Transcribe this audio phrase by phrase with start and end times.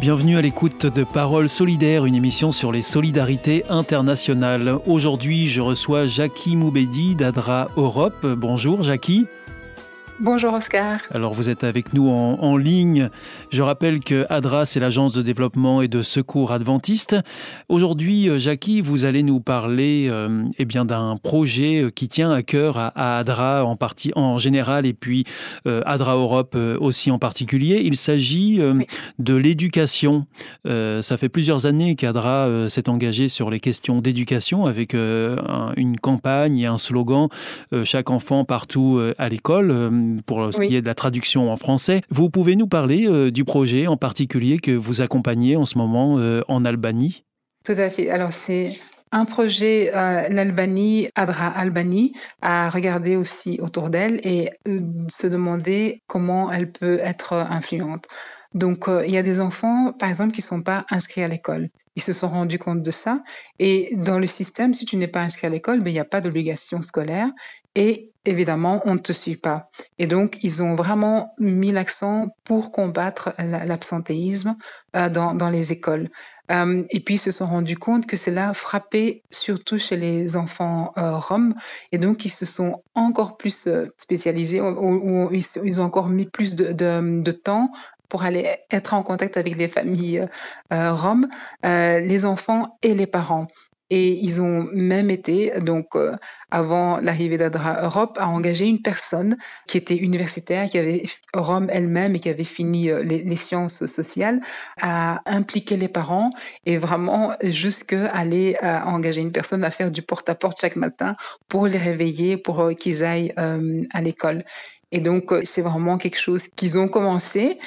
[0.00, 4.78] Bienvenue à l'écoute de Paroles solidaires, une émission sur les solidarités internationales.
[4.86, 8.26] Aujourd'hui, je reçois Jackie Moubedi d'Adra Europe.
[8.26, 9.26] Bonjour Jackie.
[10.22, 11.00] Bonjour Oscar.
[11.12, 13.08] Alors vous êtes avec nous en, ligne.
[13.50, 17.16] Je rappelle que ADRA, c'est l'agence de développement et de secours adventiste.
[17.70, 22.32] Aujourd'hui, euh, Jackie, vous allez nous parler euh, eh bien d'un projet euh, qui tient
[22.32, 25.24] à cœur à, ADRA en partie en général et puis
[25.64, 27.80] ADRA Europe aussi en particulier.
[27.82, 28.60] Il s'agit
[29.18, 30.26] de l'éducation.
[30.66, 36.66] ça fait plusieurs années qu'ADRA s'est engagé sur les questions d'éducation avec une campagne et
[36.66, 37.28] un slogan
[37.84, 39.70] chaque enfant partout à l'école
[40.26, 42.02] pour ce qui est de la traduction en français.
[42.10, 46.18] Vous pouvez nous parler euh, du projet en particulier que vous accompagnez en ce moment
[46.18, 47.24] euh, en Albanie?
[47.64, 48.10] Tout à fait.
[48.10, 48.72] Alors c'est
[49.12, 54.50] un projet, euh, l'Albanie, Adra Albanie, à regarder aussi autour d'elle et
[55.08, 58.06] se demander comment elle peut être influente.
[58.54, 61.68] Donc, il y a des enfants, par exemple, qui ne sont pas inscrits à l'école.
[61.94, 63.22] Ils se sont rendus compte de ça.
[63.58, 66.04] Et dans le système, si tu n'es pas inscrit à l'école, ben, il n'y a
[66.04, 67.28] pas d'obligation scolaire.
[67.74, 69.70] Et évidemment, on ne te suit pas.
[69.98, 74.56] Et donc, ils ont vraiment mis l'accent pour combattre l'absentéisme
[74.96, 76.08] euh, dans, dans, les écoles.
[76.50, 80.92] Euh, et puis, ils se sont rendus compte que cela frappait surtout chez les enfants
[80.98, 81.54] euh, roms.
[81.92, 86.26] Et donc, ils se sont encore plus euh, spécialisés, ou, ils, ils, ont encore mis
[86.26, 87.70] plus de, de, de temps
[88.10, 90.26] pour aller être en contact avec les familles
[90.72, 91.28] euh, roms,
[91.64, 93.46] euh, les enfants et les parents.
[93.90, 96.16] Et ils ont même été, donc euh,
[96.50, 99.36] avant l'arrivée d'Adra Europe, à engager une personne
[99.66, 101.02] qui était universitaire, qui avait
[101.34, 104.40] Rome elle-même et qui avait fini euh, les, sciences sociales,
[104.80, 106.30] à impliquer les parents
[106.66, 111.16] et vraiment jusqu'à aller à engager une personne à faire du porte-à-porte -porte chaque matin
[111.48, 114.42] pour les réveiller, pour qu'ils aillent à l'école.
[114.92, 117.58] Et donc, euh, c'est vraiment quelque chose qu'ils ont commencé.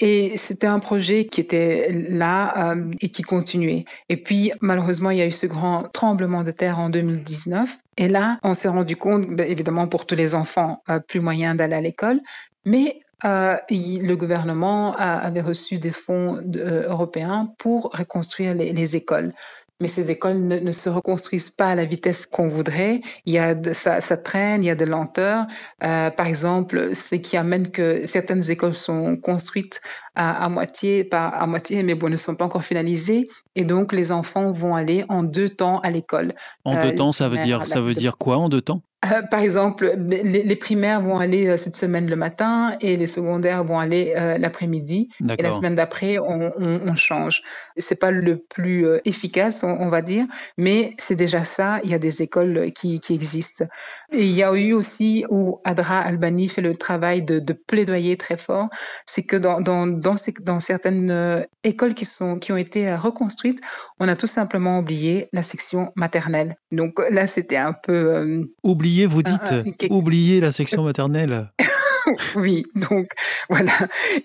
[0.00, 3.84] Et c'était un projet qui était là euh, et qui continuait.
[4.08, 7.78] Et puis, malheureusement, il y a eu ce grand tremblement de terre en 2019.
[7.96, 11.54] Et là, on s'est rendu compte, ben, évidemment, pour tous les enfants, euh, plus moyen
[11.54, 12.20] d'aller à l'école.
[12.64, 19.32] Mais euh, le gouvernement avait reçu des fonds européens pour reconstruire les écoles
[19.80, 23.00] mais ces écoles ne, se reconstruisent pas à la vitesse qu'on voudrait.
[23.26, 25.46] Il y a de, ça, ça, traîne, il y a de lenteur.
[25.84, 29.80] Euh, par exemple, ce qui amène que certaines écoles sont construites
[30.16, 33.92] à, à, moitié, pas à moitié, mais bon, ne sont pas encore finalisées, et donc
[33.92, 36.32] les enfants vont aller en deux temps à l'école.
[36.64, 38.82] En deux euh, temps, ça veut dire ça veut dire quoi en deux temps?
[39.06, 43.62] Euh, par exemple, les, primaires vont aller euh, cette semaine le matin et les secondaires
[43.62, 45.08] vont aller euh, l'après-midi.
[45.38, 47.42] Et la semaine d'après, on, on, on, change.
[47.76, 50.24] C'est pas le plus efficace, on, va dire,
[50.56, 51.78] mais c'est déjà ça.
[51.84, 53.66] Il y a des écoles qui, qui, existent.
[54.12, 58.16] Et il y a eu aussi où Adra Albani fait le travail de, de plaidoyer
[58.16, 58.68] très fort.
[59.06, 63.60] C'est que dans, dans, dans, dans, certaines écoles qui, sont, qui ont été reconstruites,
[64.00, 66.56] on a tout simplement oublié la section maternelle.
[66.72, 68.48] Donc là, c'était un peu
[68.88, 71.50] oubliez, vous dites, ah, ah, oubliez la section maternelle.
[72.36, 73.08] oui, donc
[73.50, 73.72] voilà.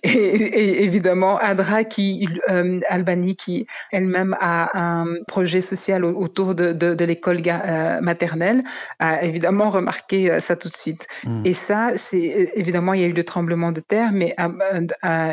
[0.03, 7.05] Et, évidemment, Adra, qui, euh, Albanie, qui elle-même a un projet social autour de, de,
[7.05, 8.63] l'école euh, maternelle,
[8.99, 11.07] a évidemment remarqué euh, ça tout de suite.
[11.25, 11.41] Hmm.
[11.43, 14.33] Et ça, c'est évidemment, il y a eu le tremblement de terre, mais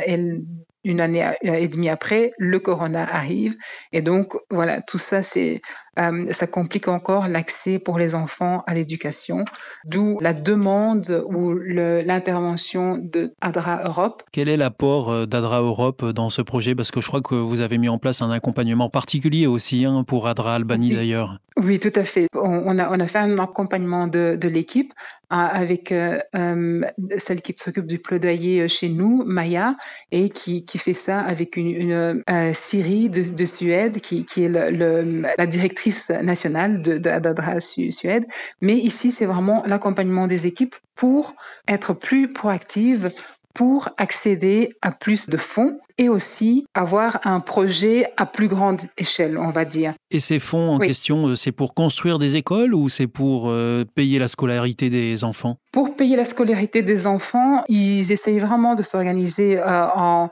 [0.06, 0.42] elle
[0.84, 3.54] une année et demie après, le corona arrive.
[3.92, 5.60] Et donc, voilà, tout ça, c'est
[5.98, 9.44] euh, ça complique encore l'accès pour les enfants à l'éducation,
[9.84, 14.22] d'où la demande ou l'intervention de ADRA Europe.
[14.32, 16.74] Quel est l'apport euh, d'ADRA Europe dans ce projet?
[16.74, 20.04] Parce que je crois que vous avez mis en place un accompagnement particulier aussi hein,
[20.06, 21.38] pour ADRA Albanie d'ailleurs.
[21.56, 22.28] Oui, tout à fait.
[22.34, 24.92] On, a, on a fait un accompagnement de, de l'équipe
[25.30, 26.82] avec euh, euh,
[27.18, 29.76] celle qui s'occupe du plaidoyer chez nous, Maya,
[30.10, 31.88] et qui, qui fait ça avec une, une
[32.28, 35.89] de, de, Suède, qui, qui est le, la directrice
[36.22, 38.26] nationale de, de Adadra Suède.
[38.60, 41.34] Mais ici, c'est vraiment l'accompagnement des équipes pour
[41.68, 43.10] être plus proactive,
[43.54, 49.38] pour accéder à plus de fonds et aussi avoir un projet à plus grande échelle,
[49.38, 49.94] on va dire.
[50.12, 53.84] Et ces fonds en question, euh, c'est pour construire des écoles ou c'est pour euh,
[53.94, 55.56] payer la scolarité des enfants?
[55.70, 60.28] Pour payer la scolarité des enfants, ils essayent vraiment de s'organiser euh, en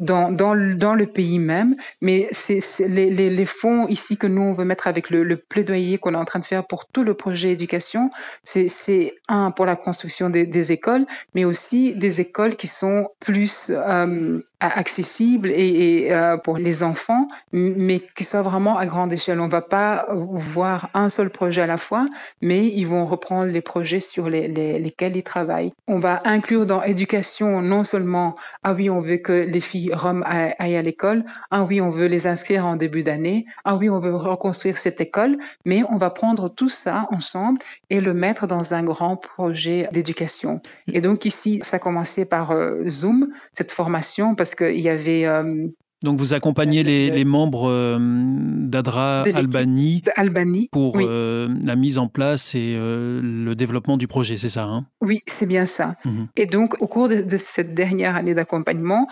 [0.00, 1.76] dans, dans, dans, le pays même.
[2.00, 5.36] Mais c'est les, les, les, fonds ici que nous, on veut mettre avec le, le
[5.36, 8.10] plaidoyer qu'on est en train de faire pour tout le projet éducation,
[8.42, 11.06] c'est un pour la construction des, des, écoles,
[11.36, 18.00] mais aussi des écoles qui sont plus euh, accessibles et, et pour les enfants, mais
[18.16, 19.21] qui soient vraiment à grande échelle.
[19.28, 22.06] On va pas voir un seul projet à la fois,
[22.40, 25.72] mais ils vont reprendre les projets sur les, les, lesquels ils travaillent.
[25.86, 30.24] On va inclure dans éducation non seulement, ah oui, on veut que les filles Rome
[30.26, 31.24] aillent à l'école.
[31.50, 33.46] Ah oui, on veut les inscrire en début d'année.
[33.64, 35.38] Ah oui, on veut reconstruire cette école.
[35.64, 37.58] Mais on va prendre tout ça ensemble
[37.90, 40.60] et le mettre dans un grand projet d'éducation.
[40.92, 45.26] Et donc ici, ça a commencé par euh, Zoom, cette formation, parce qu'il y avait
[45.26, 45.68] euh,
[46.02, 52.08] donc vous accompagnez les, les membres euh, d'Adra Albanie, Albanie, pour euh, la mise en
[52.08, 54.86] place et euh, le développement du projet, c'est ça hein?
[55.00, 55.96] Oui, c'est bien ça.
[56.04, 56.28] Mhm.
[56.36, 59.08] Et donc au cours de, cette dernière année d'accompagnement,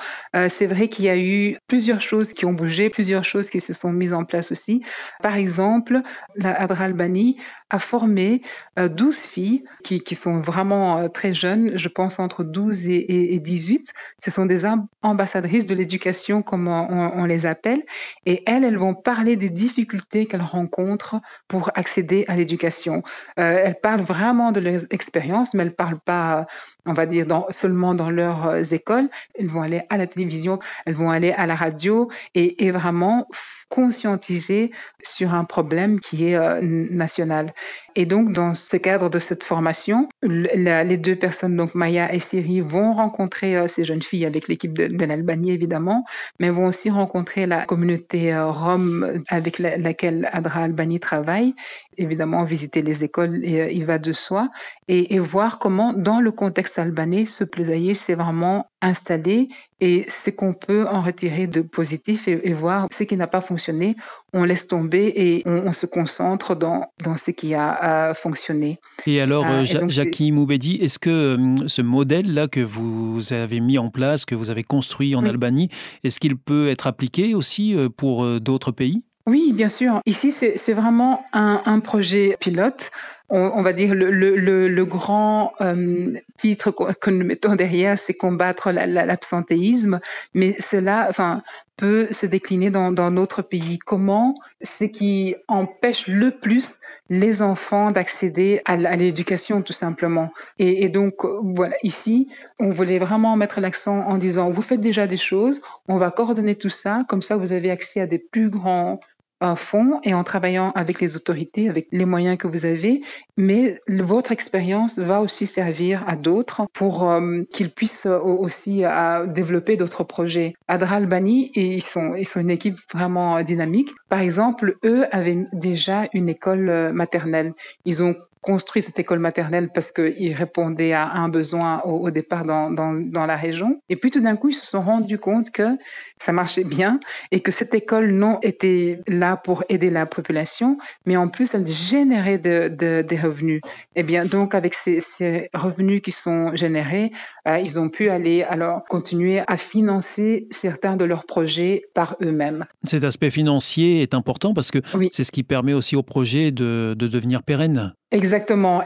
[0.48, 3.72] c'est vrai qu'il y a eu plusieurs choses qui ont bougé, plusieurs choses qui se
[3.72, 4.82] sont mises en place aussi.
[5.22, 6.00] Par exemple,
[6.36, 7.36] la Adra Albanie
[7.70, 8.42] a formé
[8.76, 13.92] 12 filles qui, qui sont vraiment très jeunes, je pense entre 12 et, et 18.
[14.18, 14.64] Ce sont des
[15.02, 17.82] ambassadrices de l'éducation, comme on, les appelle,
[18.26, 23.02] et elles, elles vont parler des difficultés qu'elles rencontrent pour accéder à l'éducation.
[23.38, 26.46] Euh, elles parlent vraiment de leurs expériences, mais elles parlent pas,
[26.90, 29.08] on va dire, dans, seulement dans leurs euh, écoles.
[29.38, 33.26] Elles vont aller à la télévision, elles vont aller à la radio et, et vraiment
[33.70, 34.72] conscientiser
[35.02, 37.46] sur un problème qui est euh, national.
[37.94, 42.60] Et donc, dans ce cadre de cette formation, les deux personnes, donc Maya et Siri,
[42.60, 46.04] vont rencontrer euh, ces jeunes filles avec l'équipe de, l'Albanie, évidemment,
[46.40, 51.54] mais vont aussi rencontrer la communauté euh, rome avec laquelle Adra Albanie travaille,
[51.96, 54.48] évidemment visiter les écoles, et, il va de soi,
[54.88, 59.48] et, et voir comment, dans le contexte albanais, ce plaidoyer s'est vraiment installé
[59.80, 63.96] et ce qu'on peut en retirer de positif et, voir ce qui n'a pas fonctionné,
[64.32, 68.78] on laisse tomber et on, se concentre dans, dans ce qui a, fonctionné.
[69.06, 73.88] Et alors, euh, Jackie Moubedi, est-ce que euh, ce modèle-là que vous avez mis en
[73.88, 75.70] place, que vous avez construit en Albanie,
[76.04, 79.02] est-ce qu'il peut être appliqué aussi euh, pour d'autres pays?
[79.26, 80.00] Oui, bien sûr.
[80.06, 82.90] Ici, c'est vraiment un, projet pilote
[83.30, 90.00] on, va dire, le grand euh, titre que nous mettons derrière, c'est combattre l'absentéisme,
[90.34, 91.42] mais cela enfin,
[91.80, 93.78] peut se décliner dans, notre pays?
[93.78, 96.78] Comment ce qui empêche le plus
[97.08, 100.30] les enfants d'accéder à, l'éducation, tout simplement?
[100.58, 102.28] Et, donc, voilà, ici,
[102.58, 106.54] on voulait vraiment mettre l'accent en disant, vous faites déjà des choses, on va coordonner
[106.54, 109.00] tout ça, comme ça vous avez accès à des plus grands
[109.40, 113.02] un fonds et en travaillant avec les autorités, avec les moyens que vous avez,
[113.36, 119.76] mais votre expérience va aussi servir à d'autres pour euh, qu'ils puissent aussi euh, développer
[119.76, 120.54] d'autres projets.
[120.68, 123.90] Adra Albani, et ils sont, ils sont une équipe vraiment dynamique.
[124.08, 127.52] Par exemple, eux avaient déjà une école euh, maternelle.
[127.84, 132.70] Ils ont construit cette école maternelle parce qu'il répondait à un besoin au, départ dans,
[132.70, 133.80] dans, dans, la région.
[133.88, 135.76] Et puis tout d'un coup, ils se sont rendus compte que
[136.18, 141.16] ça marchait bien et que cette école non était là pour aider la population, mais
[141.16, 143.60] en plus, elle générait de, de, des revenus.
[143.94, 147.12] Et eh bien, donc, avec ces, ces revenus qui sont générés,
[147.46, 152.64] euh, ils ont pu aller alors continuer à financer certains de leurs projets par eux-mêmes.
[152.84, 154.78] Cet aspect financier est important parce que
[155.12, 157.94] c'est ce qui permet aussi au projet de, de devenir pérenne.
[158.12, 158.29] Exactement.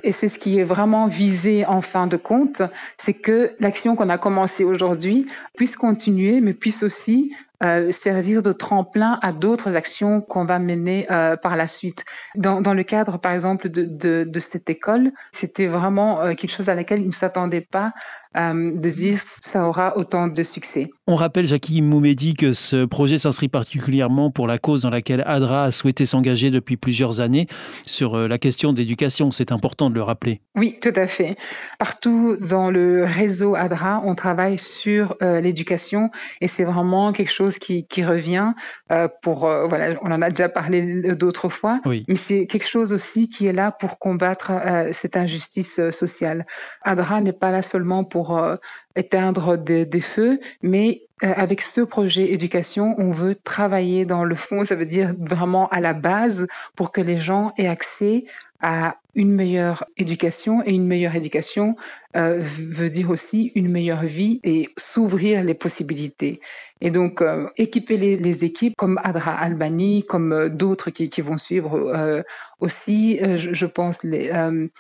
[0.03, 2.63] Et c'est ce qui est vraiment visé en fin de compte,
[2.97, 7.33] c'est que l'action qu'on a commencée aujourd'hui puisse continuer, mais puisse aussi
[7.63, 12.05] euh, servir de tremplin à d'autres actions qu'on va mener euh, par la suite.
[12.35, 16.51] Dans, dans, le cadre, par exemple, de, de, de cette école, c'était vraiment euh, quelque
[16.51, 17.93] chose à laquelle ils ne s'attendaient pas
[18.37, 20.91] de dire ça aura autant de succès.
[21.07, 25.67] On rappelle, Jackie Moumedi, que ce projet s'inscrit particulièrement pour la cause dans laquelle ADRA
[25.67, 27.47] a souhaité s'engager depuis plusieurs années
[27.87, 29.31] sur la question d'éducation.
[29.31, 30.41] C'est important de le rappeler.
[30.57, 31.37] Oui, tout à fait.
[31.79, 37.87] Partout dans le réseau ADRA, on travaille sur l'éducation et c'est vraiment quelque chose qui,
[37.87, 38.53] qui revient
[38.91, 42.05] euh, pour, euh, voilà, on en a déjà parlé d'autres fois, oui.
[42.09, 46.47] mais c'est quelque chose aussi qui est là pour combattre euh, cette injustice sociale.
[46.83, 48.41] ADRA n'est pas là seulement pour
[48.97, 54.65] éteindre des, des, feux, mais avec ce projet éducation, on veut travailler dans le fond,
[54.65, 56.47] ça veut dire vraiment à la base
[56.77, 58.25] pour que les gens aient accès
[58.61, 61.77] à une meilleure éducation et une meilleure éducation
[62.17, 66.41] euh, veut dire aussi une meilleure vie et s'ouvrir les possibilités.
[66.81, 71.21] Et donc, euh, équiper les, les, équipes comme Adra Albany, comme euh, d'autres qui, qui,
[71.21, 72.23] vont suivre euh,
[72.65, 74.31] aussi, euh, je, je, pense les,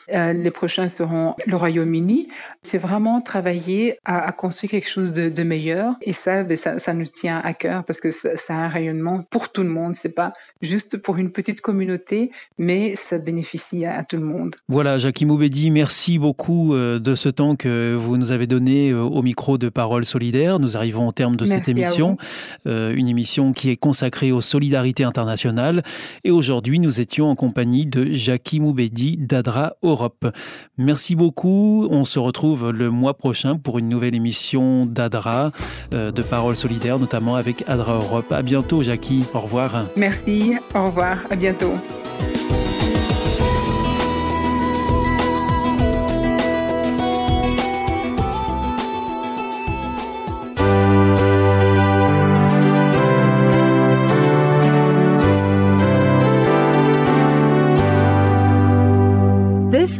[0.08, 2.28] les prochains seront le Royaume-Uni.
[2.62, 5.94] C'est vraiment travailler à, à, construire quelque chose de, de meilleur.
[6.02, 8.68] Et ça, ben, ça, ça, nous tient à cœur parce que ça, ça, a un
[8.68, 9.94] rayonnement pour tout le monde.
[9.94, 14.56] C'est pas juste pour une petite communauté, mais ça bénéficie à, à tout le monde.
[14.68, 19.58] Voilà, Jackie Moubedi, merci beaucoup de ce temps que vous nous avez donné au micro
[19.58, 20.58] de Parole Solidaire.
[20.58, 22.16] Nous arrivons au terme de merci cette émission,
[22.66, 25.82] euh, une émission qui est consacrée aux solidarités internationales.
[26.24, 30.26] Et aujourd'hui, nous étions en compagnie de Jackie Moubedi d'Adra Europe.
[30.78, 31.88] Merci beaucoup.
[31.90, 35.50] On se retrouve le mois prochain pour une nouvelle émission d'Adra,
[35.92, 38.32] euh, de Parole Solidaire, notamment avec Adra Europe.
[38.32, 39.24] À bientôt, Jackie.
[39.34, 39.86] Au revoir.
[39.96, 40.54] Merci.
[40.74, 41.18] Au revoir.
[41.30, 41.72] À bientôt.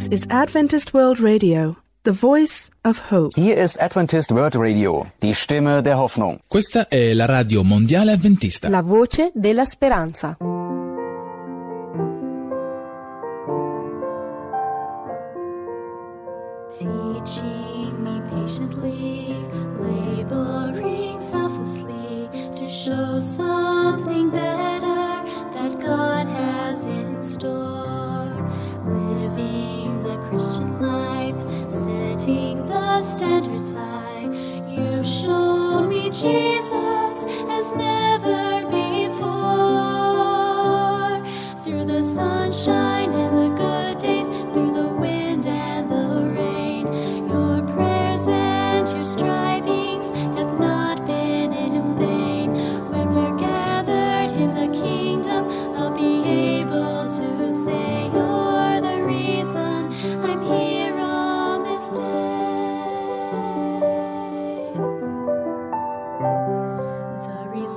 [0.05, 3.31] This is Adventist World Radio, the voice of hope.
[3.35, 6.41] Hier ist Adventist World Radio, die Stimme der Hoffnung.
[6.47, 8.69] Questa è la radio mondiale adventista.
[8.69, 10.37] La voce della speranza.
[16.69, 19.33] Teaching me patiently,
[19.79, 24.64] laboring selflessly to show something better
[33.17, 34.29] standards high.
[34.67, 36.74] You've shown me Jesus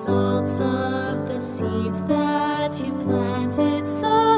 [0.09, 3.87] results of the seeds that you planted.
[3.87, 4.38] So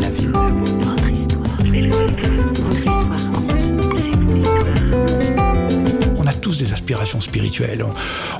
[6.61, 7.85] des aspirations spirituelles.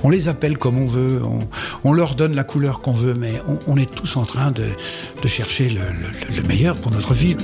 [0.03, 1.21] On, les appelle comme on veut,
[1.83, 3.33] on, leur donne la couleur qu'on veut, mais
[3.67, 4.65] on, est tous en train de,
[5.27, 7.35] chercher le, le- le meilleur pour notre vie.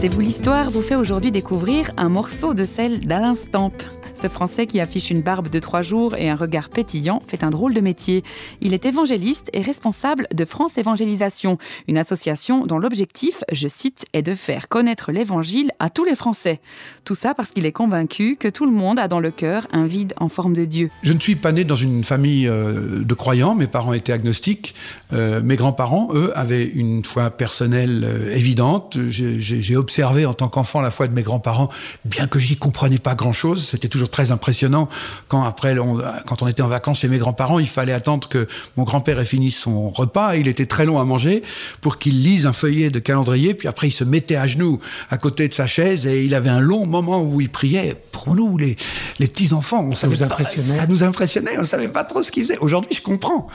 [0.00, 3.72] C'est vous l'histoire vous fait aujourd'hui découvrir un morceau de celle d'Alain Stamp.
[4.18, 7.50] Ce Français qui affiche une barbe de trois jours et un regard pétillant fait un
[7.50, 8.24] drôle de métier.
[8.60, 11.56] Il est évangéliste et responsable de France Évangélisation,
[11.86, 16.60] une association dont l'objectif, je cite, est de faire connaître l'évangile à tous les Français.
[17.04, 19.86] Tout ça parce qu'il est convaincu que tout le monde a dans le cœur un
[19.86, 20.90] vide en forme de Dieu.
[21.04, 24.74] Je ne suis pas né dans une famille euh, de croyants, mes parents étaient agnostiques.
[25.14, 28.98] Euh, mes grands-parents, eux, avaient une foi personnelle euh, évidente.
[29.08, 31.70] J'ai- observé en tant qu'enfant la foi de mes grands-parents,
[32.04, 33.64] bien que j'y comprenais pas grand-chose.
[33.66, 34.88] C'était toujours très impressionnant
[35.28, 38.46] quand après, on- quand on était en vacances chez mes grands-parents, il fallait attendre que
[38.76, 40.36] mon grand-père ait fini son repas.
[40.36, 41.42] Il était très long à manger
[41.80, 44.78] pour qu'il lise un feuillet de calendrier, puis après il se mettait à genoux
[45.10, 47.96] à côté de sa chaise et il avait un long moment où il priait.
[48.12, 48.76] Pour nous, les,
[49.20, 50.78] les petits enfants, on savait vous pas- impressionnait?
[50.80, 52.58] ça nous impressionnait, on savait pas trop ce qu'il faisait.
[52.58, 53.46] Aujourd'hui, je comprends.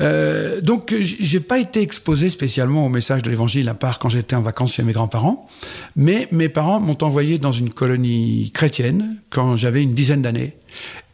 [0.00, 4.36] Euh, donc, j'ai pas été exposé spécialement au message de l'Évangile à part quand j'étais
[4.36, 5.48] en vacances chez mes grands-parents,
[5.96, 10.56] mais mes parents m'ont envoyé dans une colonie chrétienne quand j'avais une dizaine d'années.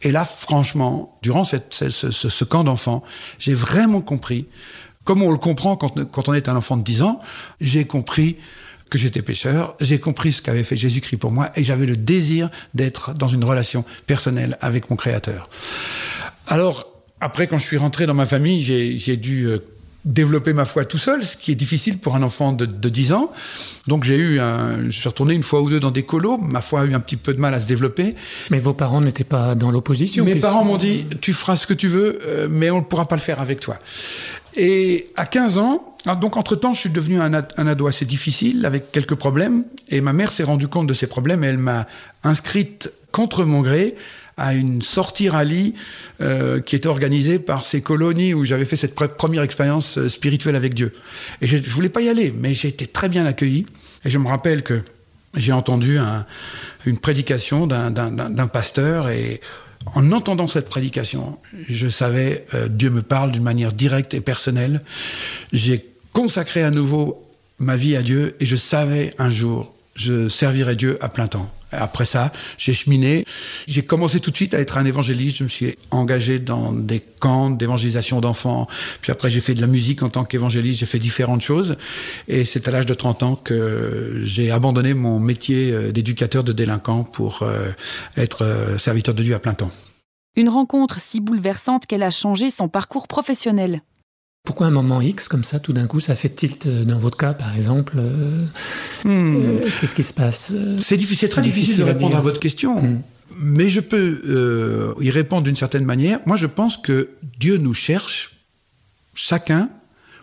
[0.01, 3.03] Et là, franchement, durant ce, camp d'enfants,
[3.37, 4.47] j'ai vraiment compris,
[5.03, 7.19] comme on le comprend quand, quand on est un enfant de 10 ans,
[7.59, 8.37] j'ai compris
[8.89, 12.49] que j'étais pécheur, j'ai compris ce qu'avait fait Jésus-Christ pour moi et j'avais le désir
[12.73, 15.47] d'être dans une relation personnelle avec mon Créateur.
[16.47, 16.87] Alors,
[17.21, 19.59] après, quand je suis rentré dans ma famille, j'ai dû euh,
[20.05, 23.13] développer ma foi tout seul, ce qui est difficile pour un enfant de, de 10
[23.13, 23.31] ans.
[23.87, 26.61] Donc j'ai eu un, je suis retourné une fois ou deux dans des colos, ma
[26.61, 28.15] foi a eu un petit peu de mal à se développer.
[28.49, 30.23] Mais vos parents n'étaient pas dans l'opposition.
[30.23, 33.07] Mes parents m'ont dit, tu feras ce que tu veux, euh, mais on ne pourra
[33.07, 33.77] pas le faire avec toi.
[34.61, 38.03] Et à 15 ans, ah, donc entre-temps, je suis devenu un, ad- un ado assez
[38.05, 41.57] difficile, avec quelques problèmes, et ma mère s'est rendue compte de ces problèmes, et elle
[41.57, 41.87] m'a
[42.25, 43.95] inscrite contre mon gré
[44.35, 45.75] à une sortie rallye
[46.21, 50.09] euh, qui était organisée par ces colonies où j'avais fait cette pre- première expérience euh,
[50.09, 50.93] spirituelle avec Dieu.
[51.41, 53.65] Et je, voulais pas y aller, mais j'ai été très bien accueilli.
[54.05, 54.81] Et je me rappelle que
[55.35, 56.25] j'ai entendu un-
[56.85, 59.41] une prédication d'un pasteur et
[59.95, 61.37] en entendant cette prédication,
[61.67, 64.81] je savais euh, Dieu me parle d'une manière directe et personnelle.
[65.53, 67.25] J'ai consacré à nouveau
[67.59, 71.51] ma vie à Dieu et je savais un jour je servirai Dieu à plein temps.
[71.71, 73.25] Après ça, j'ai cheminé.
[73.67, 75.37] J'ai commencé tout de suite à être un évangéliste.
[75.37, 78.67] Je me suis engagé dans des camps d'évangélisation d'enfants.
[79.01, 80.79] Puis après, j'ai fait de la musique en tant qu'évangéliste.
[80.79, 81.77] J'ai fait différentes choses.
[82.27, 86.53] Et c'est à l'âge de 30 ans que j'ai abandonné mon métier euh, d'éducateur de
[86.53, 87.69] délinquants pour euh,
[88.17, 89.71] être euh, serviteur de Dieu à plein temps.
[90.35, 93.81] Une rencontre si bouleversante qu'elle a changé son parcours professionnel.
[94.43, 97.17] Pourquoi un moment X comme ça, tout d'un coup, ça fait tilt euh, dans votre
[97.17, 98.45] cas, par exemple euh,
[99.05, 102.81] euh, Qu'est-ce qui se passe C'est difficile, très difficile de à répondre à votre question.
[102.81, 103.01] Mm.
[103.37, 106.19] Mais je peux euh, y répondre d'une certaine manière.
[106.25, 108.37] Moi, je pense que Dieu nous cherche,
[109.13, 109.69] chacun,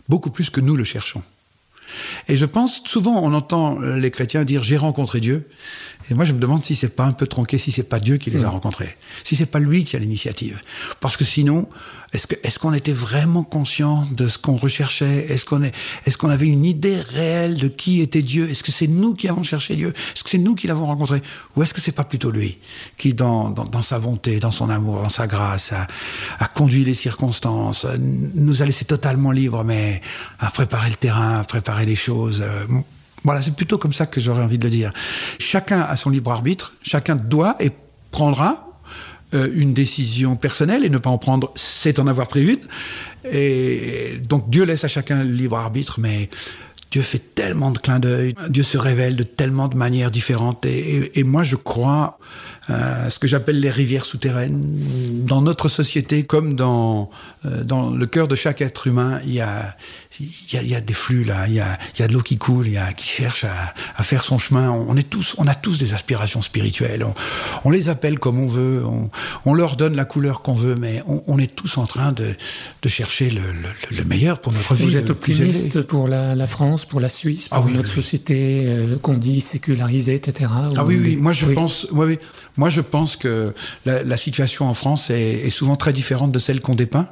[0.09, 1.23] beaucoup plus que nous le cherchons.
[2.29, 5.49] Et je pense, souvent, on entend les chrétiens dire j'ai rencontré Dieu.
[6.11, 8.17] Et moi, je me demande si c'est pas un peu tronqué, si c'est pas Dieu
[8.17, 10.61] qui les a rencontrés, si c'est pas lui qui a l'initiative.
[11.01, 11.69] Parce que sinon,
[12.13, 15.27] est-ce qu'on était vraiment conscient de ce qu'on recherchait?
[15.29, 15.73] Est-ce qu'on est
[16.19, 18.49] qu'on avait une idée réelle de qui était Dieu?
[18.49, 19.93] Est-ce que c'est nous qui avons cherché Dieu?
[20.15, 21.21] Est-ce que c'est nous qui l'avons rencontré?
[21.57, 22.59] Ou est-ce que c'est pas plutôt lui
[22.97, 25.87] qui, dans, dans, dans sa bonté, dans son amour, dans sa grâce, a,
[26.39, 30.01] a conduit les circonstances, a- nous a laissé totalement libres, mais
[30.39, 32.67] a préparé le terrain, a préparé les choses euh,
[33.25, 34.93] voilà, c'est plutôt comme ça que j'aurais envie de le dire.
[35.41, 37.73] Chacun a son libre arbitre, chacun doit et
[38.13, 38.66] prendra
[39.35, 42.61] euh, une décision personnelle et ne pas en prendre, c'est en avoir pris une.
[43.31, 46.29] Et donc Dieu laisse à chacun le libre arbitre, mais
[46.93, 50.65] Dieu fait tellement de clins d'œil, Dieu se révèle de tellement de manières différentes.
[50.65, 52.19] Et, et- moi, je crois
[52.69, 54.61] à ce que j'appelle les rivières souterraines.
[55.25, 57.11] Dans notre société, comme dans,
[57.45, 59.77] euh, dans le cœur de chaque être humain, il y a,
[60.21, 62.07] il y a, il y a des flux là, il y a, il y a
[62.09, 64.71] de l'eau qui coule, il y a, qui cherche à, à faire son chemin.
[64.71, 67.05] On, est tous, on a tous des aspirations spirituelles.
[67.05, 67.15] On,
[67.65, 69.11] on les appelle comme on veut, on,
[69.45, 72.35] on leur donne la couleur qu'on veut, mais on, on est tous en train de,
[72.83, 74.85] de chercher le, le- le meilleur pour notre vie.
[74.85, 77.95] Vous êtes optimiste pour la, la France, pour la Suisse, pour Ah oui, notre oui,
[77.95, 80.51] société euh, qu'on dit sécularisée, etc.
[80.77, 81.17] Ah ou- oui, oui.
[81.17, 81.55] Moi, je Oui.
[81.55, 81.87] pense.
[82.57, 83.53] Moi, je pense que
[83.85, 87.09] la, la situation en France est, est souvent très différente de celle qu'on dépeint.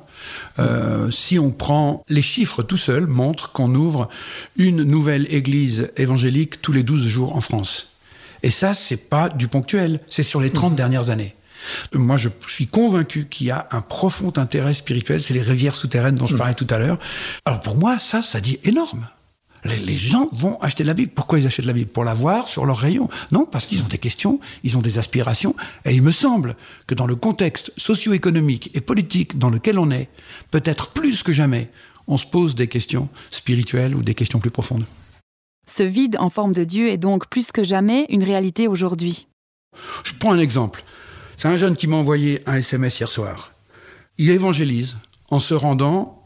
[0.59, 4.09] Euh, si on prend les chiffres tout seuls, montrent qu'on ouvre
[4.57, 7.91] une nouvelle église évangélique tous les 12 jours en France.
[8.43, 11.35] Et ça, c'est pas du ponctuel, c'est sur les 30 dernières années.
[11.95, 16.17] Moi, je suis convaincu qu'il y a un profond intérêt spirituel, c'est les rivières souterraines
[16.17, 16.99] dont je parlais tout à l'heure.
[17.47, 19.09] Alors pour moi, ça, ça dit énorme.
[19.64, 21.12] Les, les gens vont acheter la Bible.
[21.14, 21.90] Pourquoi ils achètent la Bible?
[21.90, 24.98] Pour la voir sur leur rayon Non, parce qu'ils ont des questions, ils ont des
[24.98, 25.55] aspirations.
[25.85, 30.09] Et il me semble que dans le contexte socio-économique et politique dans lequel on est,
[30.50, 31.70] peut-être plus que jamais,
[32.07, 34.85] on se pose des questions spirituelles ou des questions plus profondes.
[35.66, 39.27] Ce vide en forme de Dieu est donc plus que jamais une réalité aujourd'hui.
[40.05, 40.85] Je prends un exemple.
[41.37, 43.53] C'est un jeune qui m'a envoyé un SMS hier soir.
[44.18, 44.98] Il évangélise
[45.31, 46.22] en se rendant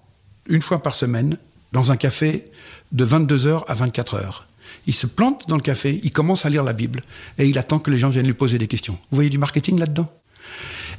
[0.48, 1.38] une fois par semaine
[1.72, 2.44] dans un café
[2.92, 4.42] de 22h à 24h.
[4.86, 7.02] Il se plante dans le café, il commence à lire la Bible
[7.38, 8.98] et il attend que les gens viennent lui poser des questions.
[9.10, 10.10] Vous voyez du marketing là-dedans?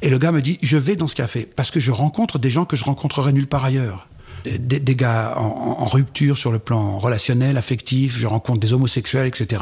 [0.01, 2.49] Et le gars me dit, je vais dans ce café parce que je rencontre des
[2.49, 4.07] gens que je rencontrerai nulle part ailleurs.
[4.45, 9.61] Des, gars en rupture sur le plan relationnel, affectif, je rencontre des homosexuels, etc.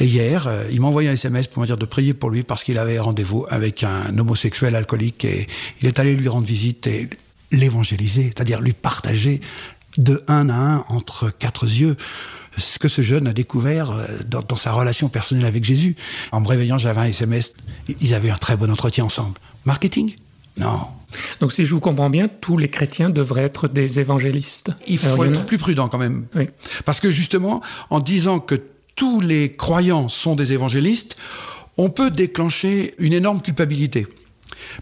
[0.00, 2.42] Et hier, euh, il m'a envoyé un SMS pour me dire de prier pour lui
[2.42, 5.46] parce qu'il avait rendez-vous avec un homosexuel alcoolique et
[5.80, 7.08] il est allé lui rendre visite et
[7.52, 9.40] l'évangéliser, c'est-à-dire lui partager
[9.98, 11.96] de un à un entre quatre yeux
[12.56, 15.96] ce que ce jeune a découvert euh, dans, dans sa relation personnelle avec Jésus.
[16.30, 17.52] En me réveillant, j'avais un SMS,
[18.00, 19.38] ils avaient un très bon entretien ensemble.
[19.64, 20.14] Marketing?
[20.56, 20.78] Non.
[21.40, 24.70] Donc si je vous comprends bien, tous les chrétiens devraient être des évangélistes.
[24.86, 26.26] Il faut Alors, être a- plus prudent quand même.
[26.36, 26.48] Oui.
[26.84, 28.60] Parce que justement, en disant que
[28.94, 31.16] tous les croyants sont des évangélistes,
[31.76, 34.06] on peut déclencher une énorme culpabilité.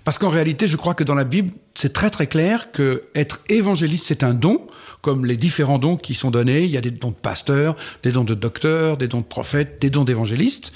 [0.04, 3.40] Parce qu'en réalité, je crois que dans la Bible, c'est très très clair que être
[3.48, 4.66] évangéliste, c'est un don,
[5.02, 6.62] comme les différents dons qui sont donnés.
[6.62, 9.78] Il y a des dons de pasteurs, des dons de docteurs, des dons de prophètes,
[9.80, 10.72] des dons d'évangélistes.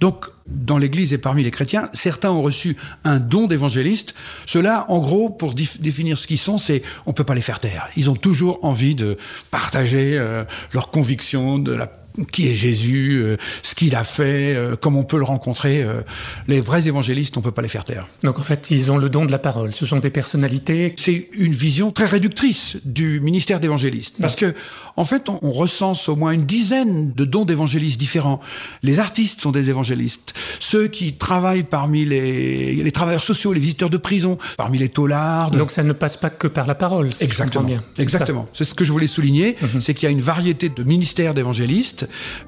[0.00, 4.14] Donc, dans l'Église et parmi les chrétiens, certains ont reçu un don d'évangéliste.
[4.46, 7.88] Ceux-là, en gros, pour définir ce qu'ils sont, c'est on peut pas les faire taire.
[7.94, 9.16] Ils ont toujours envie de
[9.52, 11.86] partager euh, leurs convictions, de la
[12.30, 15.82] qui est Jésus, euh, ce qu'il a fait, euh, comment on peut le rencontrer.
[15.82, 16.02] euh.
[16.48, 18.08] les vrais évangélistes, on peut pas les faire taire.
[18.22, 19.72] Donc en fait, ils ont le don de la parole.
[19.72, 20.94] Ce sont des personnalités.
[20.96, 24.16] C'est une vision très réductrice du ministère d'évangéliste.
[24.20, 24.54] Parce que,
[24.96, 28.40] en fait, on, on recense au moins une dizaine de dons d'évangélistes différents.
[28.82, 30.34] Les artistes sont des évangélistes.
[30.60, 35.50] Ceux qui travaillent parmi les, les travailleurs sociaux, les visiteurs de prison, parmi les taulards.
[35.50, 37.12] Donc ça ne passe pas que par la parole.
[37.14, 37.64] si Exactement.
[37.64, 37.82] bien.
[37.98, 38.48] Exactement.
[38.52, 42.01] C'est ce que je voulais souligner, c'est qu'il y a une variété de ministères d'évangélistes.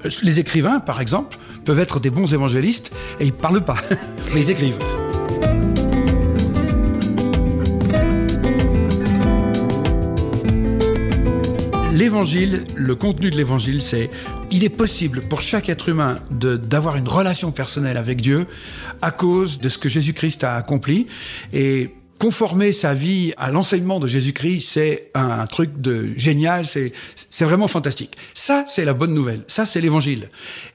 [0.04, 3.76] Euh, Les écrivains, par exemple, peuvent être des bons évangélistes et ils parlent pas,
[4.34, 4.78] mais ils écrivent.
[11.92, 14.10] L'évangile, le contenu de l'évangile, c'est
[14.50, 18.46] il est possible pour chaque être humain d'avoir une relation personnelle avec Dieu
[19.00, 21.06] à cause de ce que Jésus-Christ a accompli.
[22.18, 26.92] Conformer sa vie à l'enseignement de Jésus-Christ, c'est un truc de génial, c'est
[27.40, 28.16] vraiment fantastique.
[28.34, 29.44] Ça, c'est la bonne nouvelle.
[29.46, 30.30] Ça, c'est l'évangile.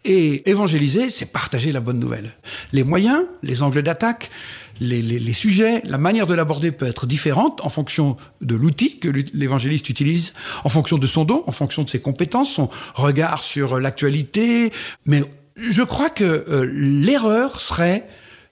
[0.05, 2.33] Et évangéliser, c'est partager la bonne nouvelle.
[2.73, 4.29] Les moyens, les angles d'attaque,
[4.79, 9.89] les, sujets, la manière de l'aborder peut être différente en fonction de l'outil que l'évangéliste
[9.89, 14.71] utilise, en fonction de son don, en fonction de ses compétences, son regard sur l'actualité.
[15.05, 15.23] Mais
[15.57, 18.07] je crois que euh, l'erreur serait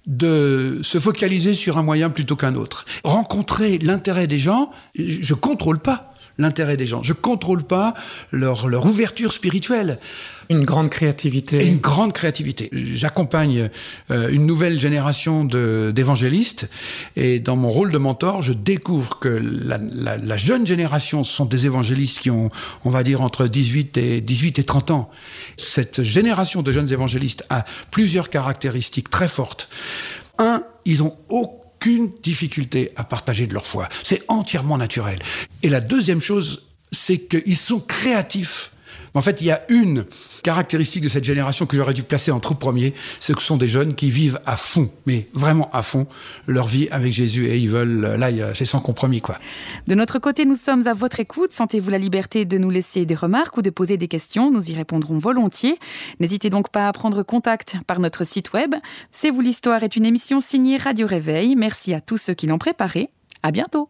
[0.07, 2.85] de se focaliser sur un moyen plutôt qu'un autre.
[3.03, 7.93] Rencontrer l'intérêt des gens, je contrôle pas l'intérêt des gens, je contrôle pas
[8.31, 9.99] leur, leur ouverture spirituelle.
[10.49, 11.65] Une grande créativité.
[11.65, 12.69] Une grande créativité.
[12.71, 13.69] J'accompagne
[14.11, 16.69] euh, une nouvelle génération d'évangélistes
[17.15, 22.19] et dans mon rôle de mentor, je découvre que la, jeune génération sont des évangélistes
[22.19, 22.49] qui ont,
[22.85, 25.09] on va dire, entre 18 et, 18 et 30 ans.
[25.57, 29.69] Cette génération de jeunes évangélistes a plusieurs caractéristiques très fortes.
[30.37, 33.89] Un, ils ont aucune difficulté à partager de leur foi.
[34.03, 35.19] C'est entièrement naturel.
[35.63, 38.71] Et la deuxième chose, c'est qu'ils sont créatifs
[39.13, 40.05] Mais en fait, il y a une
[40.43, 43.57] caractéristique de cette génération que j'aurais dû placer en tout premier, c'est que ce sont
[43.57, 46.07] des jeunes qui vivent à fond, mais vraiment à fond,
[46.45, 49.39] leur vie avec Jésus et ils veulent, là, y a- c'est sans compromis, quoi.
[49.87, 51.53] De notre côté, nous sommes à votre écoute.
[51.53, 54.51] Sentez-vous la liberté de nous laisser des remarques ou de poser des questions?
[54.51, 55.77] Nous y répondrons volontiers.
[56.19, 58.75] N'hésitez donc pas à prendre contact par notre site web.
[59.11, 61.55] C'est vous l'histoire est une émission signée Radio Réveil.
[61.55, 63.09] Merci à tous ceux qui l'ont préparée.
[63.43, 63.89] À bientôt.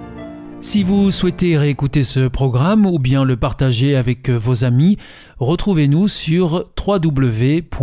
[0.61, 4.97] Si vous souhaitez réécouter ce programme ou bien le partager avec euh, vos amis,
[5.39, 7.73] retrouvez-nous sur www.awr.org.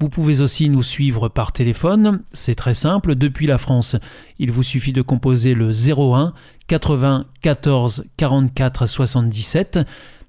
[0.00, 3.96] Vous pouvez aussi nous suivre par téléphone, c'est très simple, depuis la France.
[4.38, 6.34] Il vous suffit de composer le 01
[6.66, 9.78] 80 14 44 77.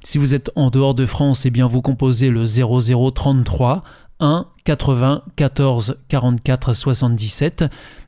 [0.02, 3.84] Si vous êtes en dehors de France, eh bien vous composez le 00 33
[4.22, 7.66] 1 80 14 44 77.